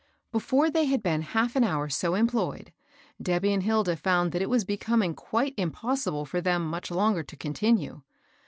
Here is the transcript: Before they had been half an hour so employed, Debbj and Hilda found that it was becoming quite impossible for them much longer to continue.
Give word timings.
Before 0.31 0.71
they 0.71 0.85
had 0.85 1.03
been 1.03 1.21
half 1.21 1.55
an 1.55 1.63
hour 1.63 1.87
so 1.87 2.15
employed, 2.15 2.73
Debbj 3.21 3.53
and 3.53 3.61
Hilda 3.61 3.95
found 3.95 4.31
that 4.31 4.41
it 4.41 4.49
was 4.49 4.65
becoming 4.65 5.13
quite 5.13 5.53
impossible 5.57 6.25
for 6.25 6.41
them 6.41 6.65
much 6.67 6.89
longer 6.89 7.21
to 7.21 7.35
continue. 7.35 8.01